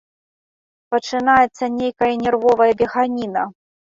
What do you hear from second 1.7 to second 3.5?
нейкая нервовая беганіна.